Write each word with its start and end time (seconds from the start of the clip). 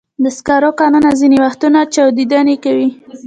د 0.23 0.25
سکرو 0.37 0.71
کانونه 0.79 1.09
ځینې 1.19 1.37
وختونه 1.45 1.79
چاودنې 1.93 2.55
کوي. 2.63 2.89